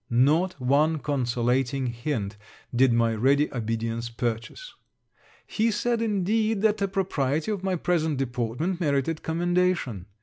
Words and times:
Not 0.09 0.59
one 0.59 0.97
consolating 0.97 1.85
hint 1.85 2.35
did 2.75 2.91
my 2.91 3.13
ready 3.13 3.53
obedience 3.53 4.09
purchase. 4.09 4.73
He 5.45 5.69
said, 5.69 6.01
indeed, 6.01 6.63
that 6.63 6.77
the 6.77 6.87
propriety 6.87 7.51
of 7.51 7.63
my 7.63 7.75
present 7.75 8.17
deportment 8.17 8.81
merited 8.81 9.21
commendation. 9.21 10.07